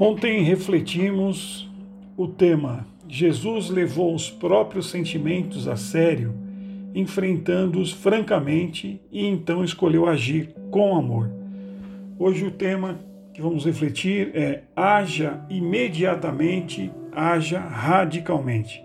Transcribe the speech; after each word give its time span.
Ontem 0.00 0.44
refletimos 0.44 1.68
o 2.16 2.28
tema 2.28 2.86
Jesus 3.08 3.68
levou 3.68 4.14
os 4.14 4.30
próprios 4.30 4.90
sentimentos 4.90 5.66
a 5.66 5.74
sério, 5.74 6.34
enfrentando-os 6.94 7.90
francamente 7.90 9.00
e 9.10 9.26
então 9.26 9.64
escolheu 9.64 10.06
agir 10.06 10.54
com 10.70 10.96
amor. 10.96 11.32
Hoje 12.16 12.44
o 12.44 12.50
tema 12.52 13.00
que 13.34 13.42
vamos 13.42 13.64
refletir 13.64 14.30
é 14.36 14.62
haja 14.76 15.44
imediatamente, 15.50 16.92
haja 17.10 17.58
radicalmente. 17.58 18.84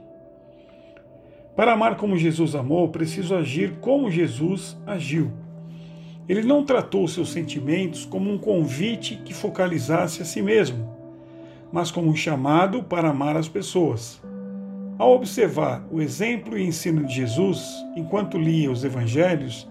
Para 1.55 1.73
amar 1.73 1.95
como 1.95 2.17
Jesus 2.17 2.55
amou, 2.55 2.89
preciso 2.89 3.35
agir 3.35 3.73
como 3.81 4.09
Jesus 4.09 4.75
agiu. 4.83 5.31
Ele 6.27 6.41
não 6.41 6.65
tratou 6.65 7.07
seus 7.07 7.31
sentimentos 7.31 8.03
como 8.03 8.31
um 8.31 8.37
convite 8.39 9.17
que 9.23 9.33
focalizasse 9.33 10.19
a 10.19 10.25
si 10.25 10.41
mesmo 10.41 10.92
mas 11.73 11.89
como 11.89 12.07
um 12.07 12.15
chamado 12.15 12.83
para 12.83 13.09
amar 13.09 13.35
as 13.35 13.47
pessoas. 13.47 14.21
Ao 14.99 15.11
observar 15.15 15.83
o 15.91 15.99
exemplo 15.99 16.55
e 16.55 16.63
ensino 16.63 17.03
de 17.03 17.15
Jesus, 17.15 17.67
enquanto 17.95 18.37
lia 18.37 18.71
os 18.71 18.83
evangelhos, 18.83 19.67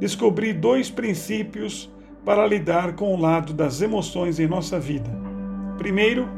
descobri 0.00 0.52
dois 0.52 0.90
princípios 0.90 1.88
para 2.24 2.44
lidar 2.44 2.96
com 2.96 3.14
o 3.14 3.20
lado 3.20 3.52
das 3.54 3.80
emoções 3.80 4.40
em 4.40 4.48
nossa 4.48 4.80
vida. 4.80 5.08
Primeiro, 5.78 6.28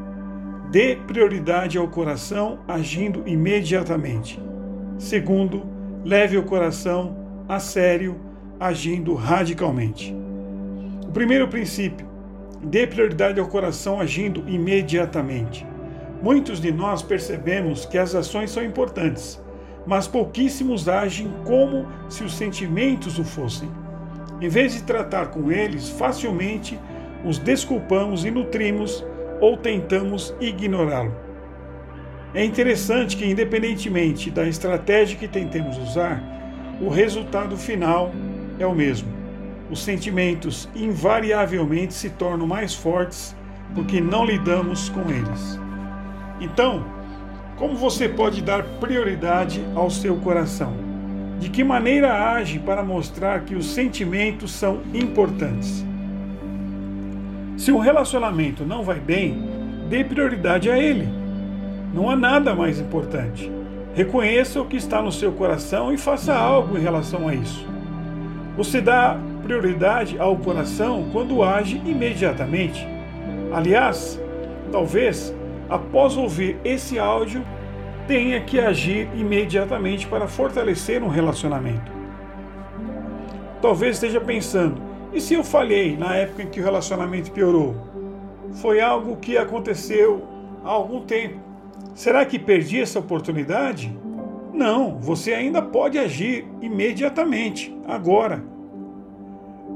dê 0.71 0.97
prioridade 0.97 1.79
ao 1.79 1.89
coração 1.89 2.59
agindo 2.69 3.27
imediatamente. 3.27 4.39
Segundo, 4.99 5.63
leve 6.05 6.37
o 6.37 6.43
coração 6.43 7.17
a 7.49 7.59
sério 7.59 8.21
agindo 8.61 9.15
radicalmente. 9.15 10.15
O 11.09 11.11
primeiro 11.11 11.49
princípio, 11.49 12.07
Dê 12.63 12.87
prioridade 12.87 13.41
ao 13.41 13.47
coração 13.47 14.01
agindo 14.01 14.45
imediatamente. 14.47 15.67
Muitos 16.23 16.61
de 16.61 16.71
nós 16.71 17.01
percebemos 17.01 17.87
que 17.87 17.97
as 17.97 18.15
ações 18.15 18.51
são 18.51 18.63
importantes, 18.63 19.43
mas 19.87 20.07
pouquíssimos 20.07 20.87
agem 20.87 21.33
como 21.47 21.87
se 22.11 22.23
os 22.23 22.35
sentimentos 22.35 23.19
o 23.19 23.25
fossem. 23.25 23.71
Em 24.43 24.49
vez 24.49 24.75
de 24.75 24.83
tratar 24.83 25.29
com 25.29 25.51
eles, 25.51 25.89
facilmente 25.89 26.79
os 27.25 27.39
desculpamos 27.39 28.27
e 28.27 28.31
nutrimos 28.31 29.05
ou 29.41 29.57
tentamos 29.57 30.35
ignorá-lo. 30.39 31.15
É 32.35 32.45
interessante 32.45 33.17
que, 33.17 33.25
independentemente 33.25 34.31
da 34.31 34.47
estratégia 34.47 35.19
que 35.19 35.27
tentemos 35.27 35.79
usar, 35.79 36.23
o 36.79 36.91
resultado 36.91 37.57
final 37.57 38.13
é 38.59 38.67
o 38.67 38.75
mesmo 38.75 39.20
os 39.71 39.83
sentimentos 39.83 40.69
invariavelmente 40.75 41.95
se 41.95 42.11
tornam 42.11 42.47
mais 42.47 42.75
fortes 42.75 43.37
porque 43.75 44.01
não 44.01 44.25
lidamos 44.25 44.89
com 44.89 45.09
eles. 45.09 45.61
Então, 46.41 46.85
como 47.57 47.77
você 47.77 48.09
pode 48.09 48.43
dar 48.43 48.65
prioridade 48.81 49.63
ao 49.75 49.91
seu 49.91 50.17
coração? 50.17 50.75
De 51.39 51.49
que 51.49 51.63
maneira 51.63 52.33
age 52.35 52.59
para 52.59 52.83
mostrar 52.83 53.41
que 53.41 53.55
os 53.55 53.67
sentimentos 53.67 54.51
são 54.51 54.81
importantes? 54.93 55.85
Se 57.57 57.71
um 57.71 57.79
relacionamento 57.79 58.65
não 58.65 58.83
vai 58.83 58.99
bem, 58.99 59.37
dê 59.89 60.03
prioridade 60.03 60.71
a 60.71 60.79
ele. 60.79 61.09
Não 61.95 62.11
há 62.11 62.17
nada 62.17 62.55
mais 62.55 62.81
importante. 62.81 63.51
Reconheça 63.95 64.61
o 64.61 64.67
que 64.67 64.77
está 64.77 65.03
no 65.03 65.13
seu 65.13 65.33
coração 65.33 65.93
e 65.93 65.99
faça 65.99 66.35
algo 66.35 66.79
em 66.79 66.81
relação 66.81 67.29
a 67.29 67.35
isso. 67.35 67.67
Você 68.57 68.81
dá 68.81 69.19
prioridade 69.41 70.19
ao 70.19 70.37
coração 70.37 71.09
quando 71.13 71.43
age 71.43 71.81
imediatamente. 71.85 72.87
Aliás, 73.53 74.21
talvez, 74.71 75.35
após 75.69 76.17
ouvir 76.17 76.59
esse 76.65 76.99
áudio, 76.99 77.45
tenha 78.07 78.41
que 78.41 78.59
agir 78.59 79.09
imediatamente 79.15 80.07
para 80.07 80.27
fortalecer 80.27 81.03
um 81.03 81.09
relacionamento. 81.09 81.93
Talvez 83.61 83.97
esteja 83.97 84.21
pensando: 84.21 84.81
e 85.13 85.21
se 85.21 85.35
eu 85.35 85.43
falhei 85.43 85.97
na 85.97 86.15
época 86.15 86.43
em 86.43 86.47
que 86.47 86.61
o 86.61 86.65
relacionamento 86.65 87.31
piorou? 87.31 87.75
Foi 88.55 88.81
algo 88.81 89.17
que 89.17 89.37
aconteceu 89.37 90.25
há 90.65 90.71
algum 90.71 91.03
tempo. 91.03 91.41
Será 91.95 92.25
que 92.25 92.39
perdi 92.39 92.81
essa 92.81 92.99
oportunidade? 92.99 93.97
Não, 94.53 94.99
você 94.99 95.33
ainda 95.33 95.63
pode 95.63 95.99
agir 95.99 96.47
imediatamente, 96.61 97.77
agora. 97.87 98.43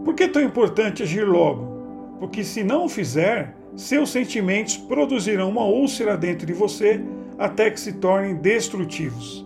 Por 0.04 0.14
que 0.14 0.24
é 0.24 0.28
tão 0.28 0.42
importante 0.42 1.02
agir 1.02 1.26
logo? 1.26 2.16
Porque 2.20 2.44
se 2.44 2.62
não 2.62 2.84
o 2.84 2.88
fizer, 2.88 3.56
seus 3.74 4.10
sentimentos 4.10 4.76
produzirão 4.76 5.48
uma 5.48 5.64
úlcera 5.64 6.16
dentro 6.16 6.46
de 6.46 6.52
você 6.52 7.00
até 7.38 7.70
que 7.70 7.80
se 7.80 7.94
tornem 7.94 8.36
destrutivos. 8.36 9.44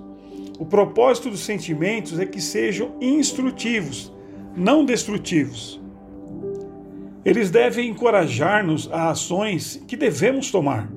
O 0.58 0.66
propósito 0.66 1.30
dos 1.30 1.40
sentimentos 1.40 2.18
é 2.18 2.26
que 2.26 2.40
sejam 2.40 2.96
instrutivos, 3.00 4.12
não 4.56 4.84
destrutivos. 4.84 5.80
Eles 7.24 7.50
devem 7.50 7.88
encorajar-nos 7.90 8.90
a 8.92 9.10
ações 9.10 9.82
que 9.86 9.96
devemos 9.96 10.50
tomar. 10.50 10.90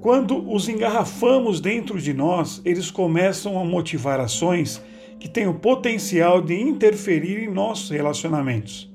Quando 0.00 0.52
os 0.52 0.68
engarrafamos 0.68 1.60
dentro 1.60 1.98
de 1.98 2.12
nós, 2.12 2.60
eles 2.64 2.90
começam 2.90 3.58
a 3.58 3.64
motivar 3.64 4.20
ações 4.20 4.82
que 5.24 5.28
têm 5.30 5.46
o 5.46 5.54
potencial 5.54 6.42
de 6.42 6.54
interferir 6.60 7.42
em 7.42 7.50
nossos 7.50 7.88
relacionamentos. 7.88 8.92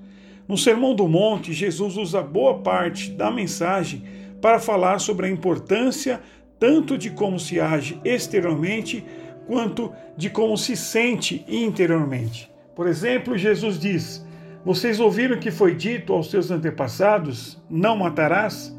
No 0.47 0.55
Sermão 0.55 0.93
do 0.93 1.07
Monte, 1.07 1.53
Jesus 1.53 1.97
usa 1.97 2.21
boa 2.21 2.59
parte 2.59 3.09
da 3.09 3.31
mensagem 3.31 4.03
para 4.39 4.59
falar 4.59 4.99
sobre 4.99 5.25
a 5.25 5.29
importância 5.31 6.21
tanto 6.59 6.99
de 6.99 7.09
como 7.09 7.39
se 7.39 7.59
age 7.59 7.99
exteriormente 8.05 9.03
quanto 9.47 9.91
de 10.15 10.29
como 10.29 10.55
se 10.55 10.77
sente 10.77 11.43
interiormente. 11.47 12.47
Por 12.75 12.85
exemplo, 12.85 13.35
Jesus 13.35 13.79
diz: 13.79 14.23
Vocês 14.63 14.99
ouviram 14.99 15.39
que 15.39 15.49
foi 15.49 15.73
dito 15.73 16.13
aos 16.13 16.29
seus 16.29 16.51
antepassados: 16.51 17.59
Não 17.67 17.97
matarás? 17.97 18.77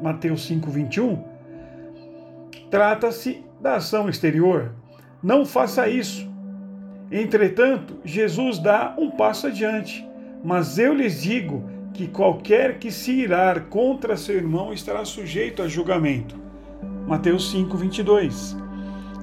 Mateus 0.00 0.48
5:21. 0.48 1.18
Trata-se 2.70 3.44
da 3.60 3.78
ação 3.78 4.08
exterior. 4.08 4.76
Não 5.20 5.44
faça 5.44 5.88
isso. 5.88 6.32
Entretanto, 7.16 8.00
Jesus 8.04 8.58
dá 8.58 8.92
um 8.98 9.08
passo 9.08 9.46
adiante. 9.46 10.04
Mas 10.42 10.80
eu 10.80 10.92
lhes 10.92 11.22
digo 11.22 11.62
que 11.92 12.08
qualquer 12.08 12.80
que 12.80 12.90
se 12.90 13.12
irar 13.12 13.66
contra 13.66 14.16
seu 14.16 14.34
irmão 14.34 14.72
estará 14.72 15.04
sujeito 15.04 15.62
a 15.62 15.68
julgamento. 15.68 16.36
Mateus 17.06 17.52
5, 17.52 17.76
22. 17.76 18.56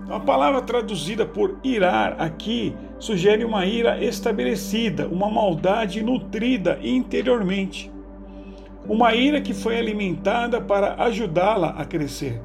A 0.09 0.21
palavra 0.21 0.61
traduzida 0.61 1.25
por 1.25 1.57
irar 1.65 2.15
aqui 2.17 2.73
sugere 2.97 3.43
uma 3.43 3.65
ira 3.65 4.01
estabelecida, 4.01 5.05
uma 5.09 5.29
maldade 5.29 6.01
nutrida 6.01 6.79
interiormente. 6.81 7.91
Uma 8.87 9.13
ira 9.13 9.41
que 9.41 9.53
foi 9.53 9.77
alimentada 9.77 10.61
para 10.61 10.95
ajudá-la 11.03 11.71
a 11.71 11.83
crescer. 11.83 12.41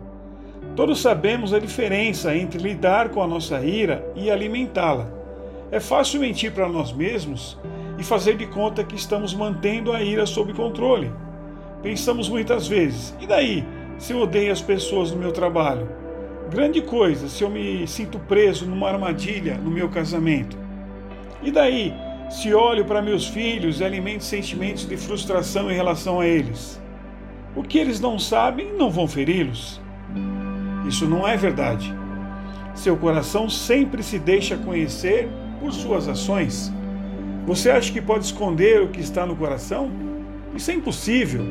Todos 0.74 1.00
sabemos 1.00 1.54
a 1.54 1.60
diferença 1.60 2.36
entre 2.36 2.60
lidar 2.60 3.10
com 3.10 3.22
a 3.22 3.28
nossa 3.28 3.64
ira 3.64 4.04
e 4.16 4.28
alimentá-la. 4.28 5.15
É 5.70 5.80
fácil 5.80 6.20
mentir 6.20 6.52
para 6.52 6.68
nós 6.68 6.92
mesmos 6.92 7.58
e 7.98 8.04
fazer 8.04 8.36
de 8.36 8.46
conta 8.46 8.84
que 8.84 8.94
estamos 8.94 9.34
mantendo 9.34 9.92
a 9.92 10.00
ira 10.00 10.24
sob 10.24 10.52
controle. 10.52 11.10
Pensamos 11.82 12.28
muitas 12.28 12.68
vezes: 12.68 13.16
e 13.20 13.26
daí 13.26 13.64
se 13.98 14.12
eu 14.12 14.20
odeio 14.20 14.52
as 14.52 14.62
pessoas 14.62 15.10
no 15.10 15.18
meu 15.18 15.32
trabalho? 15.32 15.88
Grande 16.50 16.80
coisa 16.80 17.28
se 17.28 17.42
eu 17.42 17.50
me 17.50 17.86
sinto 17.88 18.18
preso 18.20 18.66
numa 18.66 18.88
armadilha 18.88 19.56
no 19.56 19.70
meu 19.70 19.88
casamento. 19.88 20.56
E 21.42 21.50
daí 21.50 21.92
se 22.30 22.54
olho 22.54 22.84
para 22.84 23.02
meus 23.02 23.26
filhos 23.26 23.80
e 23.80 23.84
alimento 23.84 24.22
sentimentos 24.22 24.88
de 24.88 24.96
frustração 24.96 25.70
em 25.70 25.74
relação 25.74 26.20
a 26.20 26.26
eles? 26.26 26.80
O 27.56 27.62
que 27.62 27.78
eles 27.78 27.98
não 27.98 28.18
sabem 28.18 28.72
não 28.74 28.90
vão 28.90 29.08
feri-los. 29.08 29.80
Isso 30.86 31.06
não 31.06 31.26
é 31.26 31.36
verdade. 31.36 31.92
Seu 32.74 32.96
coração 32.96 33.48
sempre 33.48 34.02
se 34.02 34.18
deixa 34.18 34.56
conhecer 34.56 35.28
por 35.60 35.72
suas 35.72 36.08
ações? 36.08 36.72
Você 37.46 37.70
acha 37.70 37.92
que 37.92 38.00
pode 38.00 38.24
esconder 38.24 38.82
o 38.82 38.88
que 38.88 39.00
está 39.00 39.24
no 39.24 39.36
coração? 39.36 39.90
Isso 40.54 40.70
é 40.70 40.74
impossível. 40.74 41.42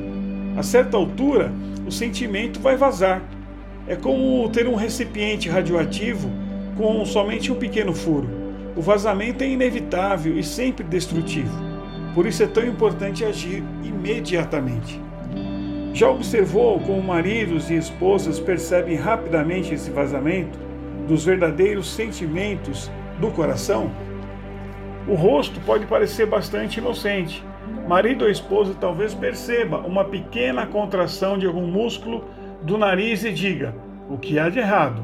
A 0.58 0.64
certa 0.64 0.98
altura, 0.98 1.52
o 1.86 1.92
sentimento 1.92 2.60
vai 2.60 2.76
vazar. 2.76 3.22
É 3.88 3.96
como 3.96 4.50
ter 4.50 4.68
um 4.68 4.76
recipiente 4.76 5.48
radioativo 5.48 6.30
com 6.76 7.06
somente 7.06 7.52
um 7.52 7.56
pequeno 7.56 7.94
furo. 7.94 8.28
O 8.76 8.82
vazamento 8.82 9.44
é 9.44 9.48
inevitável 9.48 10.38
e 10.38 10.44
sempre 10.44 10.84
destrutivo. 10.84 11.56
Por 12.14 12.26
isso 12.26 12.44
é 12.44 12.48
tão 12.48 12.66
importante 12.66 13.24
agir 13.24 13.64
imediatamente. 13.84 15.02
Já 15.94 16.10
observou 16.10 16.78
como 16.80 17.02
maridos 17.02 17.70
e 17.70 17.76
esposas 17.76 18.38
percebem 18.38 18.98
rapidamente 18.98 19.74
esse 19.74 19.90
vazamento 19.92 20.60
dos 21.08 21.24
verdadeiros 21.24 21.90
sentimentos 21.90 22.92
do 23.20 23.32
coração? 23.32 23.92
O 25.08 25.16
rosto 25.16 25.60
pode 25.62 25.86
parecer 25.86 26.26
bastante 26.26 26.80
inocente, 26.80 27.44
Marido 27.88 28.26
ou 28.26 28.32
esposa 28.32 28.76
talvez 28.80 29.14
perceba 29.14 29.78
uma 29.78 30.04
pequena 30.04 30.66
contração 30.66 31.38
de 31.38 31.46
algum 31.46 31.68
músculo 31.68 32.24
do 32.64 32.78
nariz 32.78 33.24
e 33.24 33.32
diga: 33.32 33.76
O 34.10 34.18
que 34.18 34.40
há 34.40 34.50
de 34.50 34.58
errado? 34.58 35.02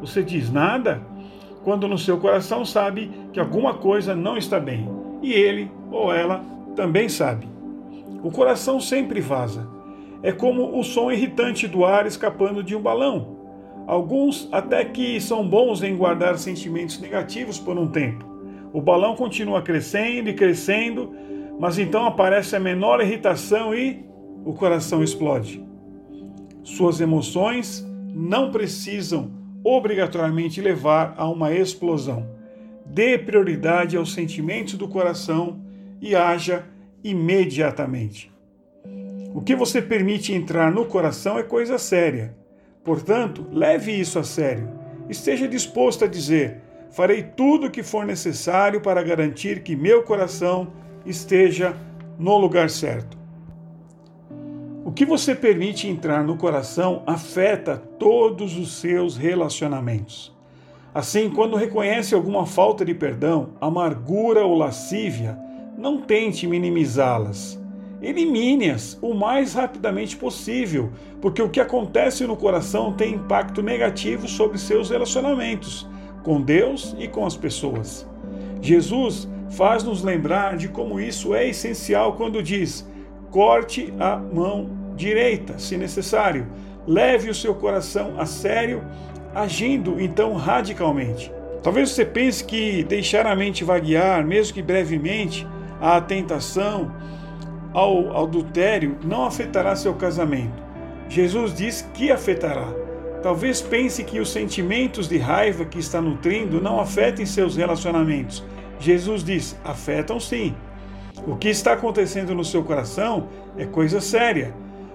Você 0.00 0.22
diz 0.22 0.50
nada? 0.50 1.02
Quando 1.64 1.88
no 1.88 1.98
seu 1.98 2.18
coração 2.18 2.64
sabe 2.64 3.10
que 3.32 3.40
alguma 3.40 3.74
coisa 3.74 4.14
não 4.14 4.36
está 4.36 4.58
bem. 4.60 4.88
E 5.20 5.32
ele 5.32 5.70
ou 5.90 6.12
ela 6.12 6.42
também 6.74 7.08
sabe. 7.08 7.48
O 8.22 8.30
coração 8.30 8.80
sempre 8.80 9.20
vaza. 9.20 9.68
É 10.22 10.30
como 10.30 10.78
o 10.78 10.84
som 10.84 11.10
irritante 11.10 11.66
do 11.66 11.84
ar 11.84 12.06
escapando 12.06 12.62
de 12.62 12.76
um 12.76 12.80
balão. 12.80 13.39
Alguns 13.86 14.48
até 14.52 14.84
que 14.84 15.20
são 15.20 15.46
bons 15.46 15.82
em 15.82 15.96
guardar 15.96 16.38
sentimentos 16.38 17.00
negativos 17.00 17.58
por 17.58 17.76
um 17.78 17.88
tempo. 17.88 18.24
O 18.72 18.80
balão 18.80 19.16
continua 19.16 19.62
crescendo 19.62 20.30
e 20.30 20.34
crescendo, 20.34 21.12
mas 21.58 21.78
então 21.78 22.06
aparece 22.06 22.54
a 22.54 22.60
menor 22.60 23.00
irritação 23.00 23.74
e 23.74 24.04
o 24.44 24.52
coração 24.52 25.02
explode. 25.02 25.64
Suas 26.62 27.00
emoções 27.00 27.86
não 28.14 28.50
precisam 28.50 29.30
obrigatoriamente 29.64 30.60
levar 30.60 31.14
a 31.16 31.28
uma 31.28 31.52
explosão. 31.52 32.26
Dê 32.86 33.18
prioridade 33.18 33.96
aos 33.96 34.12
sentimentos 34.12 34.74
do 34.74 34.88
coração 34.88 35.60
e 36.00 36.14
haja 36.14 36.64
imediatamente. 37.04 38.30
O 39.34 39.40
que 39.40 39.54
você 39.54 39.80
permite 39.80 40.32
entrar 40.32 40.72
no 40.72 40.86
coração 40.86 41.38
é 41.38 41.42
coisa 41.42 41.78
séria. 41.78 42.36
Portanto, 42.82 43.46
leve 43.52 43.92
isso 43.92 44.18
a 44.18 44.24
sério. 44.24 44.68
Esteja 45.08 45.46
disposto 45.46 46.04
a 46.04 46.08
dizer: 46.08 46.62
farei 46.90 47.22
tudo 47.22 47.66
o 47.66 47.70
que 47.70 47.82
for 47.82 48.06
necessário 48.06 48.80
para 48.80 49.02
garantir 49.02 49.62
que 49.62 49.76
meu 49.76 50.02
coração 50.02 50.72
esteja 51.04 51.76
no 52.18 52.36
lugar 52.38 52.70
certo. 52.70 53.18
O 54.84 54.92
que 54.92 55.04
você 55.04 55.34
permite 55.34 55.86
entrar 55.86 56.24
no 56.24 56.36
coração 56.36 57.02
afeta 57.06 57.76
todos 57.76 58.56
os 58.56 58.80
seus 58.80 59.16
relacionamentos. 59.16 60.34
Assim, 60.92 61.30
quando 61.30 61.56
reconhece 61.56 62.14
alguma 62.14 62.46
falta 62.46 62.84
de 62.84 62.94
perdão, 62.94 63.50
amargura 63.60 64.44
ou 64.44 64.56
lascívia, 64.56 65.38
não 65.78 66.00
tente 66.00 66.46
minimizá-las. 66.46 67.59
Elimine-as 68.02 68.98
o 69.02 69.12
mais 69.12 69.52
rapidamente 69.54 70.16
possível, 70.16 70.90
porque 71.20 71.42
o 71.42 71.50
que 71.50 71.60
acontece 71.60 72.26
no 72.26 72.36
coração 72.36 72.92
tem 72.92 73.14
impacto 73.14 73.62
negativo 73.62 74.26
sobre 74.26 74.56
seus 74.56 74.88
relacionamentos 74.88 75.86
com 76.22 76.40
Deus 76.40 76.94
e 76.98 77.06
com 77.08 77.26
as 77.26 77.36
pessoas. 77.36 78.08
Jesus 78.62 79.28
faz-nos 79.50 80.02
lembrar 80.02 80.56
de 80.56 80.68
como 80.68 81.00
isso 81.00 81.34
é 81.34 81.48
essencial 81.48 82.14
quando 82.14 82.42
diz: 82.42 82.88
corte 83.30 83.92
a 83.98 84.16
mão 84.16 84.70
direita, 84.96 85.58
se 85.58 85.76
necessário. 85.76 86.46
Leve 86.86 87.28
o 87.28 87.34
seu 87.34 87.54
coração 87.54 88.14
a 88.18 88.24
sério, 88.24 88.82
agindo 89.34 90.00
então 90.00 90.34
radicalmente. 90.34 91.30
Talvez 91.62 91.90
você 91.90 92.06
pense 92.06 92.42
que 92.42 92.82
deixar 92.84 93.26
a 93.26 93.36
mente 93.36 93.62
vaguear, 93.62 94.26
mesmo 94.26 94.54
que 94.54 94.62
brevemente, 94.62 95.46
a 95.80 96.00
tentação 96.00 96.90
ao 97.72 98.16
adultério 98.16 98.98
não 99.04 99.24
afetará 99.24 99.76
seu 99.76 99.94
casamento. 99.94 100.62
Jesus 101.08 101.54
diz 101.54 101.82
que 101.94 102.10
afetará. 102.10 102.68
Talvez 103.22 103.60
pense 103.60 104.02
que 104.02 104.18
os 104.18 104.30
sentimentos 104.30 105.08
de 105.08 105.18
raiva 105.18 105.64
que 105.64 105.78
está 105.78 106.00
nutrindo 106.00 106.60
não 106.60 106.80
afetem 106.80 107.26
seus 107.26 107.56
relacionamentos. 107.56 108.42
Jesus 108.78 109.22
diz: 109.22 109.58
afetam 109.64 110.18
sim. 110.18 110.54
O 111.26 111.36
que 111.36 111.48
está 111.48 111.72
acontecendo 111.74 112.34
no 112.34 112.44
seu 112.44 112.64
coração 112.64 113.28
é 113.58 113.66
coisa 113.66 114.00
séria. 114.00 114.54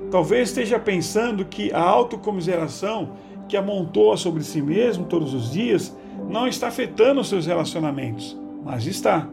Talvez 0.10 0.50
esteja 0.50 0.80
pensando 0.80 1.46
que 1.46 1.72
a 1.72 1.82
autocomiseração 1.82 3.12
que 3.48 3.56
amontoa 3.56 4.18
sobre 4.18 4.44
si 4.44 4.62
mesmo 4.62 5.06
todos 5.06 5.34
os 5.34 5.52
dias 5.52 5.96
não 6.30 6.48
está 6.48 6.68
afetando 6.68 7.24
seus 7.24 7.46
relacionamentos, 7.46 8.40
mas 8.64 8.88
está. 8.88 9.30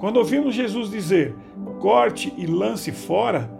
Quando 0.00 0.16
ouvimos 0.16 0.54
Jesus 0.54 0.90
dizer 0.90 1.36
corte 1.78 2.32
e 2.38 2.46
lance 2.46 2.90
fora, 2.90 3.50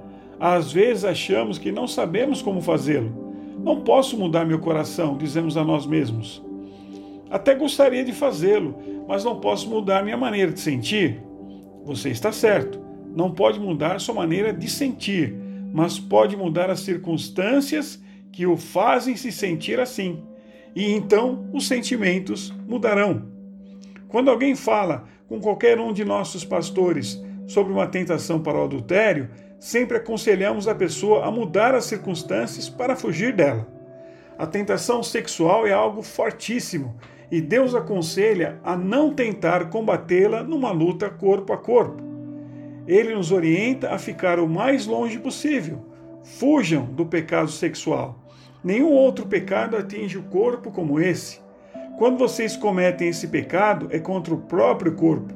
às 0.40 0.72
vezes 0.72 1.04
achamos 1.04 1.58
que 1.58 1.70
não 1.70 1.86
sabemos 1.86 2.40
como 2.40 2.62
fazê-lo. 2.62 3.34
Não 3.62 3.82
posso 3.82 4.16
mudar 4.16 4.46
meu 4.46 4.58
coração, 4.58 5.18
dizemos 5.18 5.58
a 5.58 5.62
nós 5.62 5.84
mesmos. 5.84 6.42
Até 7.30 7.54
gostaria 7.54 8.02
de 8.02 8.12
fazê-lo, 8.12 8.74
mas 9.06 9.22
não 9.22 9.38
posso 9.38 9.68
mudar 9.68 10.02
minha 10.02 10.16
maneira 10.16 10.50
de 10.50 10.60
sentir. 10.60 11.22
Você 11.84 12.08
está 12.08 12.32
certo. 12.32 12.80
Não 13.14 13.30
pode 13.30 13.60
mudar 13.60 14.00
sua 14.00 14.14
maneira 14.14 14.50
de 14.50 14.68
sentir, 14.70 15.36
mas 15.74 15.98
pode 15.98 16.38
mudar 16.38 16.70
as 16.70 16.80
circunstâncias 16.80 18.02
que 18.32 18.46
o 18.46 18.56
fazem 18.56 19.14
se 19.14 19.30
sentir 19.30 19.78
assim. 19.78 20.22
E 20.74 20.90
então 20.90 21.50
os 21.52 21.68
sentimentos 21.68 22.50
mudarão. 22.66 23.28
Quando 24.08 24.30
alguém 24.30 24.54
fala 24.54 25.04
com 25.30 25.40
qualquer 25.40 25.78
um 25.78 25.92
de 25.92 26.04
nossos 26.04 26.44
pastores 26.44 27.22
sobre 27.46 27.72
uma 27.72 27.86
tentação 27.86 28.42
para 28.42 28.58
o 28.58 28.64
adultério, 28.64 29.30
sempre 29.60 29.96
aconselhamos 29.96 30.66
a 30.66 30.74
pessoa 30.74 31.24
a 31.24 31.30
mudar 31.30 31.72
as 31.72 31.84
circunstâncias 31.84 32.68
para 32.68 32.96
fugir 32.96 33.32
dela. 33.32 33.64
A 34.36 34.44
tentação 34.44 35.04
sexual 35.04 35.68
é 35.68 35.72
algo 35.72 36.02
fortíssimo 36.02 36.96
e 37.30 37.40
Deus 37.40 37.76
aconselha 37.76 38.58
a 38.64 38.76
não 38.76 39.14
tentar 39.14 39.70
combatê-la 39.70 40.42
numa 40.42 40.72
luta 40.72 41.08
corpo 41.08 41.52
a 41.52 41.56
corpo. 41.56 42.02
Ele 42.88 43.14
nos 43.14 43.30
orienta 43.30 43.94
a 43.94 43.98
ficar 43.98 44.40
o 44.40 44.48
mais 44.48 44.84
longe 44.84 45.20
possível. 45.20 45.86
Fujam 46.24 46.86
do 46.86 47.06
pecado 47.06 47.52
sexual. 47.52 48.18
Nenhum 48.64 48.90
outro 48.90 49.26
pecado 49.26 49.76
atinge 49.76 50.18
o 50.18 50.24
corpo 50.24 50.72
como 50.72 50.98
esse. 50.98 51.38
Quando 52.00 52.16
vocês 52.16 52.56
cometem 52.56 53.08
esse 53.08 53.28
pecado, 53.28 53.88
é 53.90 53.98
contra 53.98 54.32
o 54.32 54.38
próprio 54.38 54.94
corpo. 54.94 55.34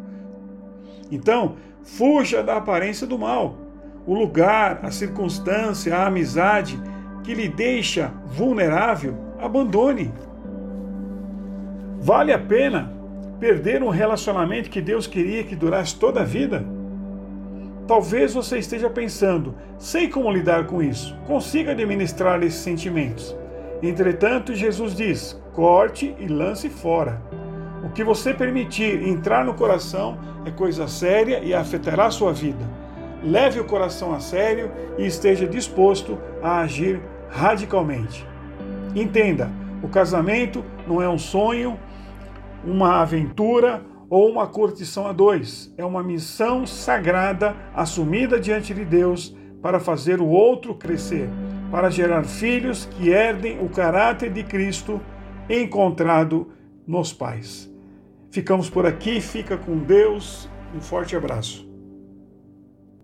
Então, 1.12 1.56
fuja 1.82 2.42
da 2.42 2.56
aparência 2.56 3.06
do 3.06 3.18
mal 3.18 3.58
o 4.06 4.14
lugar, 4.14 4.80
a 4.82 4.90
circunstância, 4.90 5.94
a 5.94 6.06
amizade 6.06 6.82
que 7.22 7.34
lhe 7.34 7.50
deixa 7.50 8.14
vulnerável, 8.28 9.14
abandone. 9.38 10.10
Vale 12.00 12.32
a 12.32 12.38
pena 12.38 12.90
perder 13.38 13.82
um 13.82 13.90
relacionamento 13.90 14.70
que 14.70 14.80
Deus 14.80 15.06
queria 15.06 15.44
que 15.44 15.54
durasse 15.54 15.94
toda 15.94 16.22
a 16.22 16.24
vida? 16.24 16.64
Talvez 17.86 18.32
você 18.32 18.56
esteja 18.56 18.88
pensando, 18.88 19.54
sei 19.76 20.08
como 20.08 20.32
lidar 20.32 20.66
com 20.66 20.82
isso, 20.82 21.14
consiga 21.26 21.72
administrar 21.72 22.42
esses 22.42 22.60
sentimentos. 22.60 23.36
Entretanto, 23.88 24.54
Jesus 24.54 24.94
diz: 24.94 25.40
corte 25.52 26.14
e 26.18 26.26
lance 26.26 26.68
fora. 26.68 27.22
O 27.84 27.90
que 27.90 28.02
você 28.02 28.32
permitir 28.32 29.06
entrar 29.06 29.44
no 29.44 29.54
coração 29.54 30.18
é 30.44 30.50
coisa 30.50 30.88
séria 30.88 31.40
e 31.44 31.52
afetará 31.52 32.10
sua 32.10 32.32
vida 32.32 32.84
leve 33.24 33.58
o 33.58 33.64
coração 33.64 34.12
a 34.14 34.20
sério 34.20 34.70
e 34.98 35.06
esteja 35.06 35.46
disposto 35.46 36.18
a 36.42 36.60
agir 36.60 37.00
radicalmente. 37.30 38.26
Entenda, 38.94 39.50
o 39.82 39.88
casamento 39.88 40.62
não 40.86 41.00
é 41.00 41.08
um 41.08 41.18
sonho, 41.18 41.78
uma 42.64 43.00
aventura 43.00 43.82
ou 44.10 44.30
uma 44.30 44.46
curtição 44.46 45.06
a 45.06 45.12
dois. 45.12 45.72
É 45.78 45.84
uma 45.84 46.02
missão 46.02 46.66
sagrada 46.66 47.56
assumida 47.74 48.38
diante 48.38 48.74
de 48.74 48.84
Deus 48.84 49.34
para 49.62 49.80
fazer 49.80 50.20
o 50.20 50.28
outro 50.28 50.74
crescer, 50.74 51.28
para 51.74 51.90
gerar 51.90 52.22
filhos 52.22 52.86
que 52.86 53.08
herdem 53.08 53.58
o 53.58 53.68
caráter 53.68 54.32
de 54.32 54.44
Cristo 54.44 55.00
encontrado 55.50 56.52
nos 56.86 57.12
pais. 57.12 57.68
Ficamos 58.30 58.70
por 58.70 58.86
aqui, 58.86 59.20
fica 59.20 59.56
com 59.56 59.78
Deus, 59.78 60.48
um 60.72 60.80
forte 60.80 61.16
abraço. 61.16 61.63